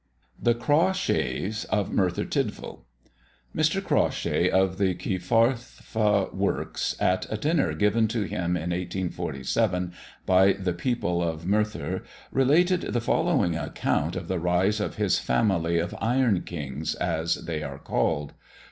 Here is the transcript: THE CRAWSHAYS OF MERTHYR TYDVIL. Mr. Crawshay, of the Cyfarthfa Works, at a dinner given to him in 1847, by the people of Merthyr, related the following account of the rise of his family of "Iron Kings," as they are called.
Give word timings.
THE 0.41 0.55
CRAWSHAYS 0.55 1.65
OF 1.65 1.91
MERTHYR 1.91 2.25
TYDVIL. 2.25 2.83
Mr. 3.55 3.83
Crawshay, 3.85 4.49
of 4.49 4.79
the 4.79 4.95
Cyfarthfa 4.95 6.33
Works, 6.33 6.95
at 6.99 7.27
a 7.31 7.37
dinner 7.37 7.75
given 7.75 8.07
to 8.07 8.23
him 8.23 8.55
in 8.57 8.71
1847, 8.71 9.93
by 10.25 10.53
the 10.53 10.73
people 10.73 11.21
of 11.21 11.45
Merthyr, 11.45 12.03
related 12.31 12.81
the 12.81 12.99
following 12.99 13.55
account 13.55 14.15
of 14.15 14.27
the 14.27 14.39
rise 14.39 14.79
of 14.79 14.95
his 14.95 15.19
family 15.19 15.77
of 15.77 15.93
"Iron 16.01 16.41
Kings," 16.41 16.95
as 16.95 17.35
they 17.35 17.61
are 17.61 17.77
called. 17.77 18.33